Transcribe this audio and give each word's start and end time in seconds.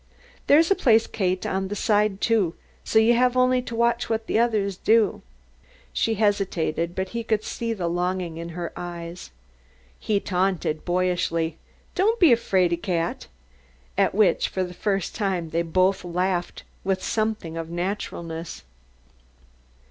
"There's 0.47 0.71
a 0.71 0.75
place, 0.75 1.05
Kate 1.05 1.45
on 1.45 1.67
the 1.67 1.75
side, 1.75 2.21
too, 2.21 2.55
so 2.83 2.97
you 2.97 3.13
have 3.13 3.37
only 3.37 3.61
to 3.61 3.75
watch 3.75 4.09
what 4.09 4.25
the 4.25 4.39
others 4.39 4.75
do." 4.75 5.21
She 5.93 6.15
hesitated, 6.15 6.95
but 6.95 7.09
he 7.09 7.23
could 7.23 7.43
see 7.43 7.71
the 7.71 7.87
longing 7.87 8.37
in 8.37 8.49
her 8.57 8.73
eyes. 8.75 9.29
He 9.99 10.19
taunted 10.19 10.85
boyishly, 10.85 11.59
"Don't 11.93 12.19
be 12.19 12.31
a 12.33 12.35
'fraidy 12.35 12.77
cat,'" 12.81 13.27
at 13.95 14.15
which 14.15 14.49
for 14.49 14.63
the 14.63 14.73
first 14.73 15.13
time 15.13 15.51
they 15.51 15.61
both 15.61 16.03
laughed 16.03 16.63
with 16.83 17.03
something 17.03 17.55
of 17.55 17.69
naturalness. 17.69 18.63